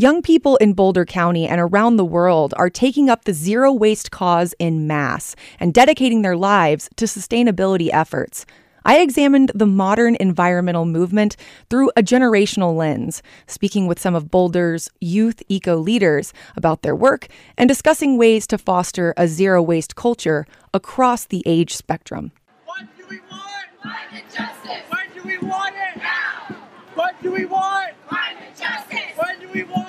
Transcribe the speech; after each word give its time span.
Young 0.00 0.22
people 0.22 0.54
in 0.58 0.74
Boulder 0.74 1.04
County 1.04 1.48
and 1.48 1.60
around 1.60 1.96
the 1.96 2.04
world 2.04 2.54
are 2.56 2.70
taking 2.70 3.10
up 3.10 3.24
the 3.24 3.32
zero 3.32 3.72
waste 3.72 4.12
cause 4.12 4.54
in 4.60 4.86
mass 4.86 5.34
and 5.58 5.74
dedicating 5.74 6.22
their 6.22 6.36
lives 6.36 6.88
to 6.94 7.06
sustainability 7.06 7.88
efforts. 7.92 8.46
I 8.84 9.00
examined 9.00 9.50
the 9.56 9.66
modern 9.66 10.16
environmental 10.20 10.84
movement 10.84 11.34
through 11.68 11.90
a 11.96 12.02
generational 12.04 12.76
lens, 12.76 13.24
speaking 13.48 13.88
with 13.88 13.98
some 13.98 14.14
of 14.14 14.30
Boulder's 14.30 14.88
youth 15.00 15.42
eco 15.48 15.76
leaders 15.76 16.32
about 16.54 16.82
their 16.82 16.94
work 16.94 17.26
and 17.56 17.68
discussing 17.68 18.16
ways 18.16 18.46
to 18.46 18.56
foster 18.56 19.14
a 19.16 19.26
zero 19.26 19.60
waste 19.60 19.96
culture 19.96 20.46
across 20.72 21.24
the 21.24 21.42
age 21.44 21.74
spectrum. 21.74 22.30
What 22.66 22.86
do 22.96 23.04
we 23.10 23.18
want? 23.28 23.66
Climate 23.82 24.26
justice. 24.32 24.84
When 24.90 25.12
do 25.12 25.28
we 25.28 25.38
want 25.38 25.74
it? 25.74 26.00
Now. 26.00 26.56
What 26.94 27.20
do 27.20 27.32
we 27.32 27.46
want? 27.46 27.94
Climate 28.06 28.56
justice. 28.56 29.16
When 29.16 29.40
do 29.40 29.48
we 29.52 29.64
want 29.64 29.76
it? 29.76 29.82
Now. 29.82 29.87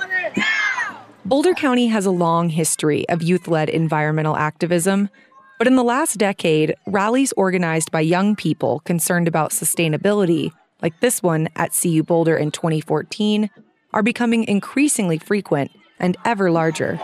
Boulder 1.29 1.53
County 1.53 1.85
has 1.89 2.07
a 2.07 2.11
long 2.11 2.49
history 2.49 3.07
of 3.07 3.21
youth 3.21 3.47
led 3.47 3.69
environmental 3.69 4.35
activism. 4.35 5.09
But 5.59 5.67
in 5.67 5.75
the 5.75 5.83
last 5.83 6.17
decade, 6.17 6.73
rallies 6.87 7.33
organized 7.33 7.91
by 7.91 8.01
young 8.01 8.35
people 8.35 8.79
concerned 8.79 9.27
about 9.27 9.51
sustainability, 9.51 10.51
like 10.81 10.99
this 11.01 11.21
one 11.21 11.47
at 11.55 11.77
CU 11.79 12.01
Boulder 12.01 12.35
in 12.35 12.49
2014, 12.49 13.51
are 13.93 14.01
becoming 14.01 14.43
increasingly 14.45 15.19
frequent 15.19 15.69
and 15.99 16.17
ever 16.25 16.49
larger. 16.49 16.99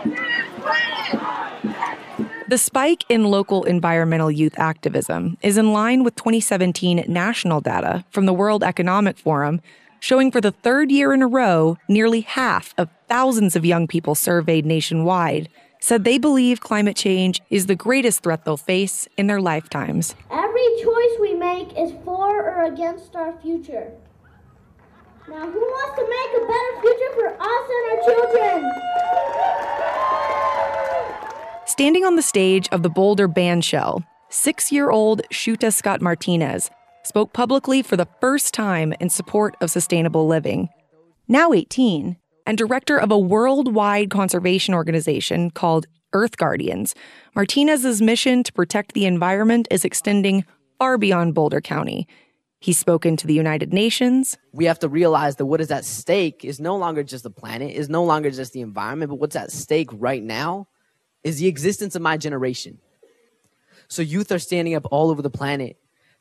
The 2.48 2.58
spike 2.58 3.04
in 3.08 3.26
local 3.26 3.62
environmental 3.62 4.32
youth 4.32 4.58
activism 4.58 5.38
is 5.40 5.56
in 5.56 5.72
line 5.72 6.02
with 6.02 6.16
2017 6.16 7.04
national 7.06 7.60
data 7.60 8.04
from 8.10 8.26
the 8.26 8.32
World 8.32 8.64
Economic 8.64 9.18
Forum, 9.18 9.60
showing 10.00 10.30
for 10.30 10.40
the 10.40 10.52
third 10.52 10.90
year 10.90 11.12
in 11.12 11.22
a 11.22 11.26
row, 11.26 11.76
nearly 11.88 12.22
half 12.22 12.74
of 12.78 12.88
thousands 13.08 13.56
of 13.56 13.64
young 13.64 13.86
people 13.86 14.14
surveyed 14.14 14.66
nationwide 14.66 15.48
said 15.80 16.04
they 16.04 16.18
believe 16.18 16.60
climate 16.60 16.96
change 16.96 17.40
is 17.50 17.66
the 17.66 17.74
greatest 17.74 18.22
threat 18.22 18.44
they'll 18.44 18.56
face 18.56 19.08
in 19.16 19.26
their 19.26 19.40
lifetimes. 19.40 20.14
Every 20.30 20.66
choice 20.82 21.18
we 21.20 21.34
make 21.34 21.76
is 21.78 21.92
for 22.04 22.42
or 22.42 22.64
against 22.64 23.14
our 23.14 23.38
future. 23.40 23.92
Now, 25.28 25.50
who 25.50 25.60
wants 25.60 25.96
to 25.98 26.04
make 26.08 26.30
a 26.34 26.46
better 26.46 26.80
future 26.82 27.12
for 27.14 27.28
us 27.40 27.70
and 27.76 27.84
our 27.90 28.00
children? 28.06 28.72
Standing 31.66 32.04
on 32.04 32.16
the 32.16 32.22
stage 32.22 32.68
of 32.70 32.82
the 32.82 32.88
Boulder 32.88 33.28
Bandshell, 33.28 34.04
six 34.28 34.70
year 34.72 34.90
old 34.90 35.22
Xiuhtezcatl 35.32 36.00
Martinez 36.00 36.70
spoke 37.06 37.32
publicly 37.32 37.82
for 37.82 37.96
the 37.96 38.08
first 38.20 38.52
time 38.52 38.92
in 39.00 39.08
support 39.08 39.56
of 39.60 39.70
sustainable 39.70 40.26
living. 40.26 40.68
Now 41.28 41.52
18, 41.52 42.16
and 42.44 42.58
director 42.58 42.98
of 42.98 43.10
a 43.10 43.18
worldwide 43.18 44.10
conservation 44.10 44.74
organization 44.74 45.50
called 45.50 45.86
Earth 46.12 46.36
Guardians, 46.36 46.94
Martinez's 47.34 48.00
mission 48.00 48.42
to 48.42 48.52
protect 48.52 48.92
the 48.92 49.06
environment 49.06 49.68
is 49.70 49.84
extending 49.84 50.44
far 50.78 50.98
beyond 50.98 51.34
Boulder 51.34 51.60
County. 51.60 52.06
He's 52.60 52.78
spoken 52.78 53.16
to 53.18 53.26
the 53.26 53.34
United 53.34 53.72
Nations. 53.72 54.38
We 54.52 54.64
have 54.64 54.78
to 54.80 54.88
realize 54.88 55.36
that 55.36 55.46
what 55.46 55.60
is 55.60 55.70
at 55.70 55.84
stake 55.84 56.44
is 56.44 56.58
no 56.58 56.76
longer 56.76 57.02
just 57.02 57.22
the 57.22 57.30
planet, 57.30 57.72
is 57.72 57.88
no 57.88 58.04
longer 58.04 58.30
just 58.30 58.52
the 58.52 58.60
environment, 58.60 59.10
but 59.10 59.16
what's 59.16 59.36
at 59.36 59.52
stake 59.52 59.90
right 59.92 60.22
now 60.22 60.68
is 61.22 61.38
the 61.38 61.46
existence 61.46 61.94
of 61.94 62.02
my 62.02 62.16
generation. 62.16 62.78
So 63.88 64.02
youth 64.02 64.32
are 64.32 64.38
standing 64.38 64.74
up 64.74 64.86
all 64.90 65.10
over 65.10 65.22
the 65.22 65.30
planet 65.30 65.76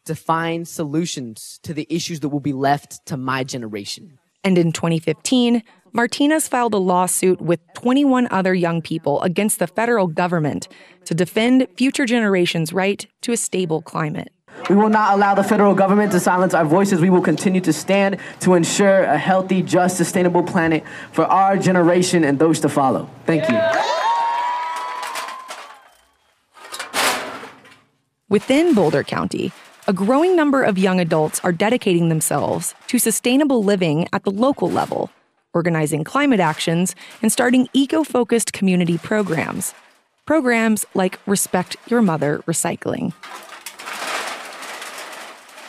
to 0.05 0.15
find 0.15 0.67
solutions 0.67 1.59
to 1.63 1.73
the 1.73 1.87
issues 1.89 2.21
that 2.21 2.29
will 2.29 2.39
be 2.39 2.53
left 2.53 3.05
to 3.07 3.17
my 3.17 3.43
generation. 3.43 4.17
And 4.43 4.57
in 4.57 4.71
2015, 4.71 5.63
Martinez 5.91 6.47
filed 6.47 6.73
a 6.73 6.77
lawsuit 6.77 7.41
with 7.41 7.59
21 7.73 8.27
other 8.29 8.53
young 8.53 8.81
people 8.81 9.21
against 9.21 9.59
the 9.59 9.67
federal 9.67 10.07
government 10.07 10.67
to 11.05 11.15
defend 11.15 11.67
future 11.77 12.05
generations' 12.05 12.71
right 12.71 13.07
to 13.21 13.31
a 13.31 13.37
stable 13.37 13.81
climate. 13.81 14.31
We 14.69 14.75
will 14.75 14.89
not 14.89 15.13
allow 15.13 15.35
the 15.35 15.43
federal 15.43 15.73
government 15.73 16.11
to 16.13 16.19
silence 16.19 16.53
our 16.53 16.65
voices. 16.65 17.01
We 17.01 17.09
will 17.09 17.21
continue 17.21 17.61
to 17.61 17.73
stand 17.73 18.19
to 18.41 18.53
ensure 18.53 19.03
a 19.03 19.17
healthy, 19.17 19.61
just, 19.61 19.97
sustainable 19.97 20.43
planet 20.43 20.83
for 21.11 21.25
our 21.25 21.57
generation 21.57 22.23
and 22.23 22.39
those 22.39 22.59
to 22.61 22.69
follow. 22.69 23.09
Thank 23.25 23.49
you. 23.49 23.59
Within 28.27 28.73
Boulder 28.73 29.03
County, 29.03 29.51
a 29.87 29.93
growing 29.93 30.35
number 30.35 30.63
of 30.63 30.77
young 30.77 30.99
adults 30.99 31.39
are 31.41 31.51
dedicating 31.51 32.09
themselves 32.09 32.73
to 32.87 32.99
sustainable 32.99 33.63
living 33.63 34.07
at 34.13 34.23
the 34.23 34.31
local 34.31 34.69
level 34.69 35.09
organizing 35.55 36.03
climate 36.03 36.41
actions, 36.41 36.93
and 37.21 37.31
starting 37.31 37.67
eco 37.73 38.03
focused 38.03 38.53
community 38.53 38.99
programs. 38.99 39.73
Programs 40.25 40.85
like 40.93 41.19
Respect 41.25 41.77
Your 41.87 42.01
Mother 42.01 42.39
Recycling. 42.39 43.13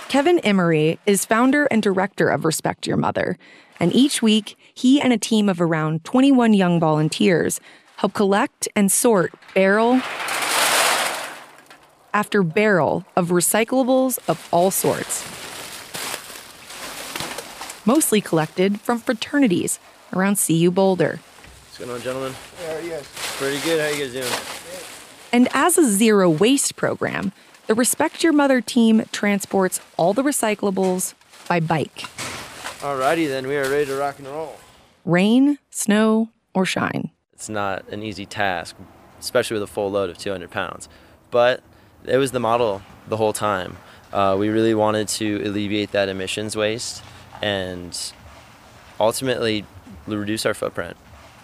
Kevin 0.08 0.38
Emery 0.40 0.98
is 1.06 1.24
founder 1.24 1.66
and 1.66 1.82
director 1.82 2.28
of 2.28 2.44
Respect 2.44 2.86
Your 2.86 2.96
Mother, 2.96 3.38
and 3.78 3.94
each 3.94 4.22
week 4.22 4.58
he 4.74 5.00
and 5.00 5.12
a 5.12 5.18
team 5.18 5.48
of 5.48 5.60
around 5.60 6.04
21 6.04 6.52
young 6.52 6.80
volunteers 6.80 7.60
help 7.96 8.12
collect 8.12 8.68
and 8.74 8.90
sort 8.90 9.32
barrel 9.54 10.00
after 12.16 12.42
barrel 12.42 13.04
of 13.14 13.28
recyclables 13.28 14.18
of 14.26 14.48
all 14.50 14.70
sorts 14.70 15.22
mostly 17.86 18.20
collected 18.20 18.80
from 18.80 18.98
fraternities 18.98 19.78
around 20.12 20.36
CU 20.44 20.70
Boulder. 20.70 21.20
What's 21.64 21.78
going 21.78 21.90
on, 21.90 22.00
gentlemen? 22.02 22.34
Yeah, 22.62 22.80
yes. 22.80 23.36
Pretty 23.38 23.60
good. 23.64 23.80
How 23.80 23.96
you 23.96 24.04
guys 24.04 24.12
doing? 24.12 24.32
And 25.32 25.48
as 25.52 25.78
a 25.78 25.88
zero 25.88 26.28
waste 26.28 26.76
program, 26.76 27.32
the 27.66 27.74
Respect 27.74 28.22
Your 28.22 28.32
Mother 28.32 28.60
team 28.60 29.04
transports 29.12 29.80
all 29.96 30.12
the 30.12 30.22
recyclables 30.22 31.14
by 31.48 31.60
bike. 31.60 32.04
Alrighty 32.80 33.28
then, 33.28 33.46
we 33.46 33.56
are 33.56 33.68
ready 33.68 33.86
to 33.86 33.96
rock 33.96 34.18
and 34.18 34.28
roll. 34.28 34.56
Rain, 35.04 35.58
snow, 35.70 36.30
or 36.54 36.66
shine. 36.66 37.10
It's 37.32 37.48
not 37.48 37.88
an 37.88 38.02
easy 38.02 38.26
task, 38.26 38.76
especially 39.20 39.54
with 39.54 39.62
a 39.62 39.66
full 39.66 39.90
load 39.90 40.10
of 40.10 40.18
200 40.18 40.50
pounds. 40.50 40.88
But 41.30 41.62
it 42.06 42.16
was 42.16 42.32
the 42.32 42.40
model 42.40 42.82
the 43.08 43.16
whole 43.16 43.32
time. 43.32 43.76
Uh, 44.12 44.36
we 44.38 44.48
really 44.48 44.74
wanted 44.74 45.08
to 45.08 45.42
alleviate 45.44 45.92
that 45.92 46.08
emissions 46.08 46.56
waste 46.56 47.02
and 47.42 48.12
ultimately 48.98 49.64
reduce 50.06 50.46
our 50.46 50.54
footprint. 50.54 50.96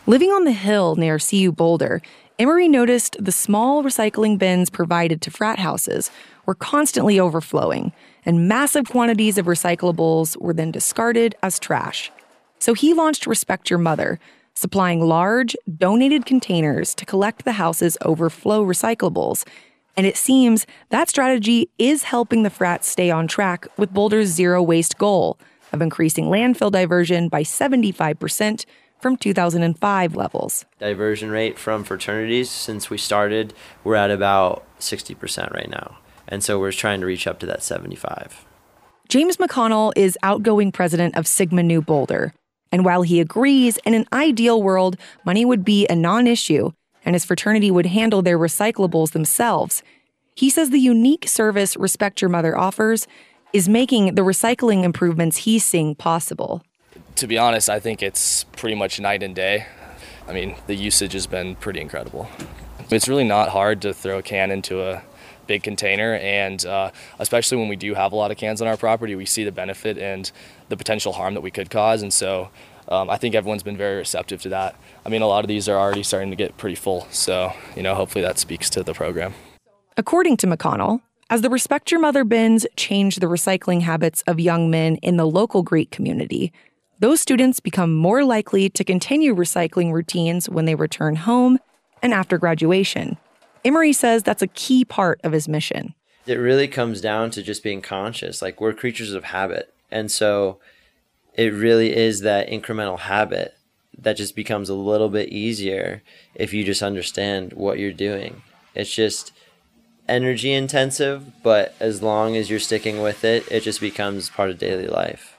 Living 0.07 0.31
on 0.31 0.45
the 0.45 0.53
hill 0.53 0.97
near 0.97 1.19
CU 1.19 1.53
Boulder, 1.53 2.01
Emery 2.39 2.67
noticed 2.67 3.17
the 3.21 3.31
small 3.31 3.85
recycling 3.85 4.39
bins 4.39 4.71
provided 4.71 5.21
to 5.23 5.31
frat 5.31 5.59
houses 5.59 6.11
were 6.47 6.55
constantly 6.55 7.21
overflowing, 7.21 7.93
and 8.25 8.49
massive 8.49 8.89
quantities 8.89 9.39
of 9.39 9.47
recyclables 9.47 10.37
were 10.41 10.55
then 10.55 10.71
discarded 10.71 11.35
as 11.43 11.59
trash. 11.59 12.11
So 12.59 12.75
he 12.75 12.95
launched 12.95 13.27
Respect 13.27 13.71
Your 13.71 13.79
Mother, 13.79 14.19
supplying 14.55 15.01
large, 15.01 15.57
donated 15.77 16.27
containers 16.27 16.95
to 16.97 17.05
collect 17.05 17.45
the 17.45 17.53
house's 17.53 17.97
overflow 18.03 18.65
recyclables. 18.65 19.47
And 19.97 20.07
it 20.07 20.17
seems 20.17 20.67
that 20.89 21.09
strategy 21.09 21.71
is 21.79 22.05
helping 22.05 22.43
the 22.43 22.51
frats 22.51 22.89
stay 22.89 23.11
on 23.11 23.27
track 23.27 23.67
with 23.77 23.93
Boulder's 23.93 24.29
zero 24.29 24.63
waste 24.63 24.99
goal 24.99 25.39
of 25.73 25.83
increasing 25.83 26.27
landfill 26.27 26.71
diversion 26.71 27.29
by 27.29 27.43
75% 27.43 28.65
from 29.01 29.17
2005 29.17 30.15
levels. 30.15 30.65
Diversion 30.79 31.31
rate 31.31 31.59
from 31.59 31.85
fraternities 31.85 32.51
since 32.51 32.89
we 32.89 32.97
started, 32.97 33.53
we're 33.83 33.97
at 33.97 34.11
about 34.11 34.65
60% 34.79 35.53
right 35.53 35.69
now. 35.69 35.99
And 36.29 36.43
so 36.43 36.59
we're 36.59 36.73
trying 36.73 37.01
to 37.01 37.07
reach 37.07 37.27
up 37.27 37.39
to 37.41 37.47
that 37.47 37.63
75. 37.63 38.47
James 39.09 39.37
McConnell 39.37 39.93
is 39.97 40.17
outgoing 40.23 40.73
president 40.73 41.17
of 41.17 41.27
Sigma 41.27 41.63
Nu 41.63 41.83
Boulder. 41.83 42.33
And 42.71 42.85
while 42.85 43.03
he 43.03 43.21
agrees 43.21 43.79
in 43.85 43.93
an 43.93 44.07
ideal 44.13 44.63
world, 44.63 44.97
money 45.27 45.45
would 45.45 45.65
be 45.65 45.87
a 45.89 45.95
non 45.95 46.27
issue 46.27 46.71
and 47.05 47.15
his 47.15 47.25
fraternity 47.25 47.71
would 47.71 47.87
handle 47.87 48.23
their 48.23 48.39
recyclables 48.39 49.13
themselves, 49.13 49.83
he 50.35 50.49
says 50.49 50.71
the 50.71 50.79
unique 50.79 51.29
service 51.29 51.77
Respect 51.77 52.23
Your 52.23 52.29
Mother 52.29 52.57
offers 52.57 53.07
is 53.53 53.69
making 53.69 54.15
the 54.15 54.23
recycling 54.23 54.83
improvements 54.83 55.39
he's 55.39 55.65
seeing 55.65 55.95
possible. 55.95 56.63
To 57.17 57.27
be 57.27 57.37
honest, 57.37 57.69
I 57.69 57.81
think 57.81 58.03
it's 58.03 58.45
pretty 58.45 58.75
much 58.75 58.99
night 58.99 59.23
and 59.23 59.35
day. 59.35 59.67
I 60.27 60.33
mean, 60.33 60.57
the 60.67 60.75
usage 60.75 61.13
has 61.13 61.27
been 61.27 61.57
pretty 61.57 61.81
incredible. 61.81 62.29
It's 62.91 63.09
really 63.09 63.25
not 63.25 63.51
hard 63.51 63.83
to 63.83 63.93
throw 63.93 64.19
a 64.19 64.23
can 64.23 64.51
into 64.51 64.83
a 64.83 65.03
big 65.47 65.63
container, 65.63 66.15
and 66.15 66.65
uh, 66.65 66.91
especially 67.19 67.59
when 67.59 67.69
we 67.69 67.77
do 67.77 67.95
have 67.95 68.13
a 68.13 68.17
lot 68.17 68.31
of 68.31 68.37
cans 68.37 68.63
on 68.63 68.69
our 68.69 68.77
property, 68.77 69.15
we 69.15 69.27
see 69.27 69.45
the 69.45 69.53
benefit 69.53 69.99
and 69.99 70.31
the 70.69 70.77
potential 70.77 71.13
harm 71.13 71.35
that 71.35 71.41
we 71.41 71.51
could 71.51 71.69
cause. 71.69 72.03
And 72.03 72.13
so 72.13 72.51
um, 72.89 73.09
I 73.11 73.17
think 73.17 73.35
everyone's 73.35 73.63
been 73.63 73.77
very 73.77 73.97
receptive 73.97 74.43
to 74.43 74.49
that. 74.51 74.77
I 75.05 75.09
mean, 75.09 75.23
a 75.23 75.27
lot 75.27 75.45
of 75.45 75.49
these 75.49 75.69
are 75.69 75.77
already 75.77 76.03
starting 76.03 76.31
to 76.31 76.37
get 76.37 76.57
pretty 76.57 76.77
full, 76.77 77.07
so 77.11 77.53
you 77.77 77.83
know, 77.83 77.95
hopefully 77.95 78.23
that 78.23 78.39
speaks 78.39 78.69
to 78.71 78.83
the 78.83 78.95
program. 78.95 79.35
According 79.97 80.39
to 80.39 80.47
McConnell, 80.47 81.01
as 81.31 81.41
the 81.41 81.51
Respect 81.51 81.91
Your 81.91 82.01
Mother 82.01 82.25
bins 82.25 82.67
change 82.77 83.17
the 83.17 83.27
recycling 83.27 83.83
habits 83.83 84.23
of 84.27 84.39
young 84.39 84.71
men 84.71 84.97
in 84.97 85.17
the 85.17 85.27
local 85.27 85.63
Greek 85.63 85.91
community, 85.91 86.53
those 86.99 87.21
students 87.21 87.59
become 87.59 87.95
more 87.95 88.25
likely 88.25 88.69
to 88.71 88.85
continue 88.85 89.35
recycling 89.35 89.93
routines 89.93 90.49
when 90.49 90.67
they 90.67 90.75
return 90.75 91.17
home 91.17 91.59
and 92.03 92.13
after 92.13 92.39
graduation. 92.39 93.17
Emery 93.65 93.93
says 93.93 94.23
that's 94.23 94.43
a 94.43 94.47
key 94.49 94.85
part 94.85 95.21
of 95.25 95.33
his 95.33 95.49
mission. 95.49 95.95
It 96.27 96.35
really 96.35 96.69
comes 96.69 97.01
down 97.01 97.31
to 97.31 97.43
just 97.43 97.63
being 97.63 97.81
conscious. 97.81 98.43
Like 98.43 98.61
we're 98.61 98.73
creatures 98.73 99.13
of 99.13 99.25
habit. 99.25 99.73
And 99.91 100.11
so 100.11 100.61
it 101.35 101.53
really 101.53 101.95
is 101.95 102.21
that 102.21 102.49
incremental 102.49 102.99
habit 102.99 103.55
that 103.99 104.17
just 104.17 104.35
becomes 104.37 104.69
a 104.69 104.75
little 104.75 105.09
bit 105.09 105.29
easier 105.31 106.03
if 106.35 106.53
you 106.53 106.65
just 106.65 106.83
understand 106.83 107.53
what 107.53 107.79
you're 107.79 107.93
doing. 107.93 108.43
It's 108.75 108.95
just 108.95 109.33
energy 110.09 110.53
intensive, 110.53 111.43
but 111.43 111.75
as 111.79 112.03
long 112.03 112.37
as 112.37 112.51
you're 112.51 112.59
sticking 112.59 113.01
with 113.01 113.25
it, 113.25 113.51
it 113.51 113.63
just 113.63 113.81
becomes 113.81 114.31
part 114.31 114.51
of 114.51 114.59
daily 114.59 114.89
life. 114.89 115.37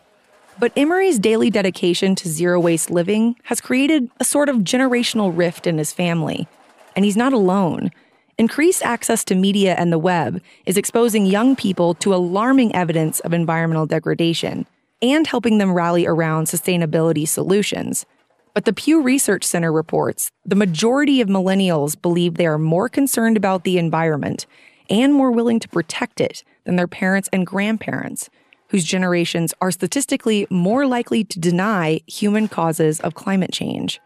But 0.60 0.72
Emery's 0.78 1.18
daily 1.18 1.50
dedication 1.50 2.16
to 2.16 2.30
zero 2.30 2.60
waste 2.60 2.92
living 2.92 3.36
has 3.44 3.60
created 3.60 4.10
a 4.20 4.24
sort 4.24 4.50
of 4.50 4.58
generational 4.58 5.36
rift 5.36 5.66
in 5.66 5.80
his 5.80 5.92
family. 5.92 6.48
And 6.96 7.04
he's 7.04 7.18
not 7.18 7.34
alone. 7.34 7.92
Increased 8.38 8.84
access 8.84 9.24
to 9.26 9.36
media 9.36 9.76
and 9.78 9.92
the 9.92 9.98
web 9.98 10.42
is 10.66 10.78
exposing 10.78 11.26
young 11.26 11.56
people 11.56 11.96
to 11.96 12.14
alarming 12.14 12.74
evidence 12.76 13.20
of 13.22 13.34
environmental 13.34 13.88
degradation 13.88 14.68
and 15.04 15.28
helping 15.28 15.60
them 15.60 15.74
rally 15.74 16.08
around 16.08 16.48
sustainability 16.48 17.28
solutions. 17.28 18.06
But 18.54 18.66
the 18.66 18.74
Pew 18.74 19.02
Research 19.02 19.44
Center 19.44 19.72
reports 19.72 20.32
the 20.46 20.56
majority 20.56 21.20
of 21.20 21.28
millennials 21.28 22.02
believe 22.02 22.36
they 22.36 22.48
are 22.48 22.58
more 22.58 22.88
concerned 22.88 23.36
about 23.36 23.66
the 23.66 23.78
environment 23.78 24.48
and 24.90 25.14
more 25.14 25.32
willing 25.32 25.60
to 25.60 25.68
protect 25.68 26.22
it 26.22 26.44
than 26.64 26.78
their 26.78 26.88
parents 26.88 27.30
and 27.34 27.46
grandparents, 27.46 28.30
whose 28.70 28.86
generations 28.86 29.54
are 29.60 29.72
statistically 29.72 30.48
more 30.50 30.88
likely 30.88 31.24
to 31.26 31.40
deny 31.40 32.00
human 32.08 32.48
causes 32.48 33.00
of 33.02 33.14
climate 33.16 33.52
change. 33.52 34.00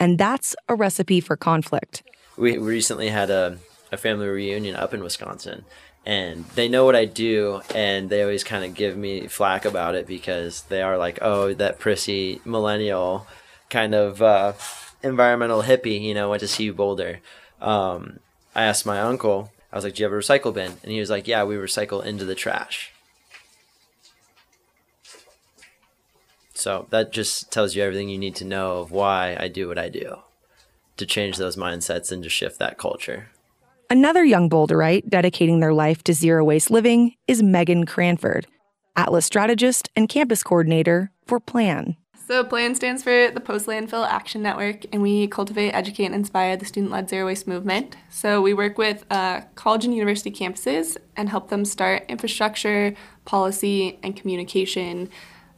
And 0.00 0.18
that's 0.18 0.56
a 0.68 0.74
recipe 0.74 1.20
for 1.20 1.36
conflict. 1.36 2.02
We 2.36 2.58
recently 2.58 3.10
had 3.10 3.30
a, 3.30 3.58
a 3.92 3.96
family 3.96 4.26
reunion 4.26 4.74
up 4.74 4.92
in 4.92 5.04
Wisconsin, 5.04 5.64
and 6.04 6.44
they 6.56 6.68
know 6.68 6.84
what 6.84 6.96
I 6.96 7.04
do, 7.04 7.62
and 7.74 8.10
they 8.10 8.22
always 8.22 8.44
kind 8.44 8.64
of 8.64 8.74
give 8.74 8.96
me 8.96 9.28
flack 9.28 9.64
about 9.64 9.94
it 9.94 10.06
because 10.06 10.62
they 10.62 10.82
are 10.82 10.98
like, 10.98 11.18
oh, 11.22 11.54
that 11.54 11.78
prissy 11.78 12.40
millennial 12.44 13.26
kind 13.70 13.94
of 13.94 14.20
uh, 14.20 14.52
environmental 15.02 15.62
hippie, 15.62 16.00
you 16.00 16.14
know, 16.14 16.30
went 16.30 16.42
to 16.42 16.48
CU 16.48 16.72
Boulder. 16.72 17.20
Um, 17.60 18.18
I 18.54 18.64
asked 18.64 18.84
my 18.84 19.00
uncle, 19.00 19.52
I 19.72 19.76
was 19.76 19.84
like, 19.84 19.94
do 19.94 20.02
you 20.02 20.04
have 20.04 20.12
a 20.12 20.16
recycle 20.16 20.52
bin? 20.52 20.72
And 20.82 20.92
he 20.92 21.00
was 21.00 21.10
like, 21.10 21.26
yeah, 21.26 21.44
we 21.44 21.54
recycle 21.54 22.04
into 22.04 22.24
the 22.24 22.34
trash. 22.34 22.92
So 26.52 26.86
that 26.90 27.12
just 27.12 27.50
tells 27.50 27.74
you 27.74 27.82
everything 27.82 28.08
you 28.08 28.18
need 28.18 28.36
to 28.36 28.44
know 28.44 28.78
of 28.78 28.90
why 28.90 29.36
I 29.38 29.48
do 29.48 29.68
what 29.68 29.78
I 29.78 29.88
do 29.88 30.18
to 30.96 31.06
change 31.06 31.36
those 31.36 31.56
mindsets 31.56 32.12
and 32.12 32.22
to 32.22 32.28
shift 32.28 32.58
that 32.58 32.78
culture. 32.78 33.30
Another 33.92 34.24
young 34.24 34.48
Boulderite 34.48 35.06
dedicating 35.10 35.60
their 35.60 35.74
life 35.74 36.02
to 36.04 36.14
zero 36.14 36.42
waste 36.42 36.70
living 36.70 37.14
is 37.28 37.42
Megan 37.42 37.84
Cranford, 37.84 38.46
Atlas 38.96 39.26
strategist 39.26 39.90
and 39.94 40.08
campus 40.08 40.42
coordinator 40.42 41.10
for 41.26 41.38
PLAN. 41.38 41.96
So, 42.26 42.42
PLAN 42.42 42.74
stands 42.74 43.02
for 43.02 43.30
the 43.30 43.38
Post 43.38 43.66
Landfill 43.66 44.08
Action 44.08 44.40
Network, 44.40 44.86
and 44.94 45.02
we 45.02 45.26
cultivate, 45.26 45.72
educate, 45.72 46.06
and 46.06 46.14
inspire 46.14 46.56
the 46.56 46.64
student 46.64 46.90
led 46.90 47.10
zero 47.10 47.26
waste 47.26 47.46
movement. 47.46 47.98
So, 48.08 48.40
we 48.40 48.54
work 48.54 48.78
with 48.78 49.04
uh, 49.10 49.42
college 49.56 49.84
and 49.84 49.94
university 49.94 50.30
campuses 50.30 50.96
and 51.14 51.28
help 51.28 51.50
them 51.50 51.66
start 51.66 52.06
infrastructure, 52.08 52.94
policy, 53.26 53.98
and 54.02 54.16
communication 54.16 55.10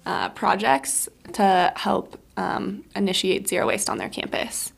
uh, 0.06 0.30
projects 0.30 1.08
to 1.34 1.72
help 1.76 2.18
um, 2.36 2.84
initiate 2.96 3.46
zero 3.46 3.68
waste 3.68 3.88
on 3.88 3.98
their 3.98 4.08
campus. 4.08 4.72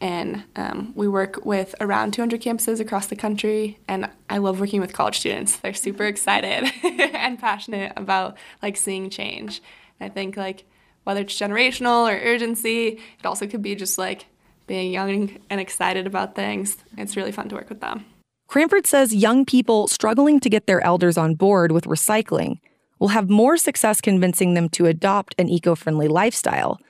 And 0.00 0.44
um, 0.54 0.92
we 0.94 1.08
work 1.08 1.44
with 1.44 1.74
around 1.80 2.12
200 2.12 2.40
campuses 2.40 2.80
across 2.80 3.08
the 3.08 3.16
country, 3.16 3.78
and 3.88 4.08
I 4.30 4.38
love 4.38 4.60
working 4.60 4.80
with 4.80 4.92
college 4.92 5.18
students. 5.18 5.56
They're 5.56 5.74
super 5.74 6.04
excited 6.04 6.70
and 6.84 7.38
passionate 7.38 7.92
about 7.96 8.36
like 8.62 8.76
seeing 8.76 9.10
change. 9.10 9.60
And 9.98 10.10
I 10.10 10.14
think 10.14 10.36
like 10.36 10.64
whether 11.04 11.22
it's 11.22 11.38
generational 11.38 12.08
or 12.08 12.16
urgency, 12.16 13.00
it 13.18 13.26
also 13.26 13.46
could 13.46 13.62
be 13.62 13.74
just 13.74 13.98
like 13.98 14.26
being 14.66 14.92
young 14.92 15.36
and 15.50 15.60
excited 15.60 16.06
about 16.06 16.34
things. 16.36 16.76
It's 16.96 17.16
really 17.16 17.32
fun 17.32 17.48
to 17.48 17.56
work 17.56 17.68
with 17.68 17.80
them. 17.80 18.04
Cranford 18.46 18.86
says 18.86 19.14
young 19.14 19.44
people 19.44 19.88
struggling 19.88 20.40
to 20.40 20.48
get 20.48 20.66
their 20.66 20.80
elders 20.80 21.18
on 21.18 21.34
board 21.34 21.72
with 21.72 21.84
recycling 21.84 22.60
will 22.98 23.08
have 23.08 23.28
more 23.28 23.56
success 23.56 24.00
convincing 24.00 24.54
them 24.54 24.68
to 24.70 24.86
adopt 24.86 25.34
an 25.38 25.48
eco 25.48 25.74
friendly 25.74 26.08
lifestyle 26.08 26.80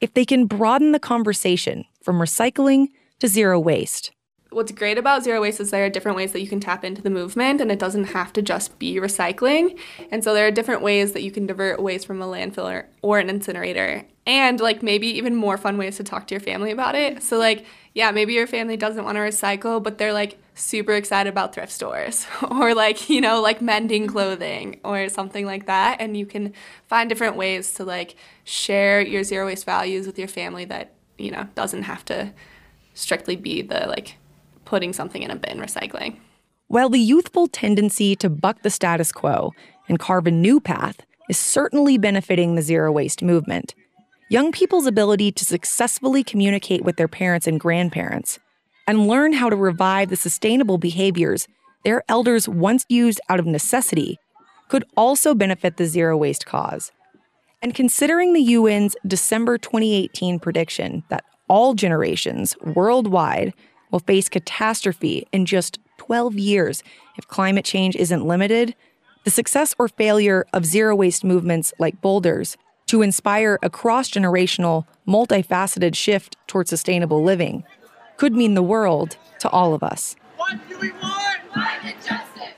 if 0.00 0.14
they 0.14 0.24
can 0.24 0.46
broaden 0.46 0.92
the 0.92 0.98
conversation 0.98 1.84
from 2.02 2.18
recycling 2.18 2.88
to 3.20 3.28
zero 3.28 3.58
waste. 3.58 4.12
What's 4.50 4.72
great 4.72 4.96
about 4.96 5.24
zero 5.24 5.40
waste 5.40 5.60
is 5.60 5.70
there 5.70 5.84
are 5.84 5.90
different 5.90 6.16
ways 6.16 6.32
that 6.32 6.40
you 6.40 6.48
can 6.48 6.60
tap 6.60 6.84
into 6.84 7.02
the 7.02 7.10
movement 7.10 7.60
and 7.60 7.70
it 7.70 7.78
doesn't 7.78 8.04
have 8.04 8.32
to 8.34 8.42
just 8.42 8.78
be 8.78 8.96
recycling. 8.96 9.78
And 10.10 10.22
so 10.22 10.32
there 10.32 10.46
are 10.46 10.50
different 10.50 10.82
ways 10.82 11.12
that 11.12 11.22
you 11.22 11.30
can 11.30 11.46
divert 11.46 11.82
waste 11.82 12.06
from 12.06 12.22
a 12.22 12.26
landfill 12.26 12.70
or, 12.70 12.88
or 13.02 13.18
an 13.18 13.28
incinerator 13.28 14.06
and 14.26 14.60
like 14.60 14.82
maybe 14.82 15.06
even 15.06 15.34
more 15.34 15.56
fun 15.56 15.78
ways 15.78 15.96
to 15.96 16.04
talk 16.04 16.26
to 16.26 16.34
your 16.34 16.40
family 16.40 16.70
about 16.70 16.94
it. 16.94 17.22
So 17.22 17.38
like 17.38 17.64
yeah, 17.96 18.10
maybe 18.10 18.34
your 18.34 18.46
family 18.46 18.76
doesn't 18.76 19.04
want 19.06 19.16
to 19.16 19.20
recycle, 19.20 19.82
but 19.82 19.96
they're 19.96 20.12
like 20.12 20.38
super 20.54 20.92
excited 20.92 21.30
about 21.30 21.54
thrift 21.54 21.72
stores 21.72 22.26
or 22.50 22.74
like, 22.74 23.08
you 23.08 23.22
know, 23.22 23.40
like 23.40 23.62
mending 23.62 24.02
mm-hmm. 24.02 24.12
clothing 24.12 24.80
or 24.84 25.08
something 25.08 25.46
like 25.46 25.64
that 25.64 25.96
and 25.98 26.14
you 26.14 26.26
can 26.26 26.52
find 26.88 27.08
different 27.08 27.36
ways 27.36 27.72
to 27.72 27.84
like 27.84 28.14
share 28.44 29.00
your 29.00 29.24
zero 29.24 29.46
waste 29.46 29.64
values 29.64 30.06
with 30.06 30.18
your 30.18 30.28
family 30.28 30.66
that, 30.66 30.92
you 31.16 31.30
know, 31.30 31.48
doesn't 31.54 31.84
have 31.84 32.04
to 32.04 32.30
strictly 32.92 33.34
be 33.34 33.62
the 33.62 33.86
like 33.88 34.16
putting 34.66 34.92
something 34.92 35.22
in 35.22 35.30
a 35.30 35.36
bin 35.36 35.58
recycling. 35.58 36.18
While 36.68 36.90
the 36.90 36.98
youthful 36.98 37.46
tendency 37.46 38.14
to 38.16 38.28
buck 38.28 38.60
the 38.60 38.68
status 38.68 39.10
quo 39.10 39.52
and 39.88 39.98
carve 39.98 40.26
a 40.26 40.30
new 40.30 40.60
path 40.60 41.00
is 41.30 41.38
certainly 41.38 41.96
benefiting 41.96 42.56
the 42.56 42.62
zero 42.62 42.92
waste 42.92 43.22
movement, 43.22 43.74
young 44.28 44.50
people's 44.50 44.86
ability 44.86 45.30
to 45.30 45.44
successfully 45.44 46.24
communicate 46.24 46.82
with 46.82 46.96
their 46.96 47.08
parents 47.08 47.46
and 47.46 47.60
grandparents 47.60 48.38
and 48.86 49.06
learn 49.06 49.32
how 49.32 49.48
to 49.48 49.56
revive 49.56 50.08
the 50.08 50.16
sustainable 50.16 50.78
behaviors 50.78 51.46
their 51.84 52.02
elders 52.08 52.48
once 52.48 52.84
used 52.88 53.20
out 53.28 53.38
of 53.38 53.46
necessity 53.46 54.18
could 54.68 54.84
also 54.96 55.34
benefit 55.34 55.76
the 55.76 55.86
zero 55.86 56.16
waste 56.16 56.44
cause. 56.44 56.90
And 57.62 57.74
considering 57.74 58.32
the 58.32 58.54
UN's 58.54 58.96
December 59.06 59.58
2018 59.58 60.40
prediction 60.40 61.04
that 61.08 61.24
all 61.48 61.74
generations 61.74 62.56
worldwide 62.60 63.54
will 63.92 64.00
face 64.00 64.28
catastrophe 64.28 65.28
in 65.30 65.46
just 65.46 65.78
12 65.98 66.34
years 66.34 66.82
if 67.16 67.28
climate 67.28 67.64
change 67.64 67.94
isn't 67.94 68.26
limited, 68.26 68.74
the 69.22 69.30
success 69.30 69.72
or 69.78 69.86
failure 69.86 70.44
of 70.52 70.66
zero 70.66 70.96
waste 70.96 71.22
movements 71.22 71.72
like 71.78 72.00
Boulders 72.00 72.56
to 72.86 73.02
inspire 73.02 73.58
a 73.62 73.70
cross 73.70 74.08
generational, 74.10 74.86
multifaceted 75.06 75.94
shift 75.94 76.36
toward 76.46 76.68
sustainable 76.68 77.22
living 77.22 77.64
could 78.16 78.32
mean 78.32 78.54
the 78.54 78.62
world 78.62 79.16
to 79.40 79.48
all 79.50 79.74
of 79.74 79.82
us. 79.82 80.16
What 80.36 80.56
do 80.68 80.78
we 80.78 80.92
want? 80.92 81.26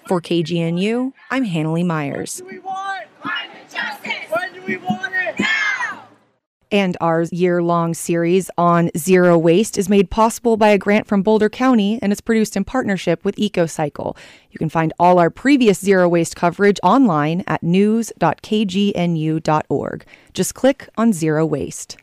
For 0.06 0.22
KGNU, 0.22 1.12
I'm 1.30 1.44
Hanley 1.44 1.82
Myers. 1.82 2.40
What 2.42 2.50
do 2.50 2.56
we 2.56 2.60
want? 2.60 3.04
Climate 3.20 3.68
justice. 3.70 4.30
When 4.30 4.52
do 4.54 4.62
we 4.62 4.76
want 4.78 5.12
it? 5.14 5.38
Now! 5.38 6.04
And 6.70 6.96
our 7.00 7.22
year 7.22 7.62
long 7.62 7.94
series 7.94 8.50
on 8.58 8.90
zero 8.96 9.38
waste 9.38 9.78
is 9.78 9.88
made 9.88 10.10
possible 10.10 10.56
by 10.56 10.68
a 10.68 10.78
grant 10.78 11.06
from 11.06 11.22
Boulder 11.22 11.48
County 11.48 11.98
and 12.02 12.12
is 12.12 12.20
produced 12.20 12.56
in 12.56 12.64
partnership 12.64 13.24
with 13.24 13.36
EcoCycle. 13.36 14.16
You 14.50 14.58
can 14.58 14.68
find 14.68 14.92
all 14.98 15.18
our 15.18 15.30
previous 15.30 15.80
zero 15.80 16.08
waste 16.08 16.36
coverage 16.36 16.78
online 16.82 17.42
at 17.46 17.62
news.kgnu.org. 17.62 20.04
Just 20.34 20.54
click 20.54 20.88
on 20.96 21.12
Zero 21.12 21.46
Waste. 21.46 21.96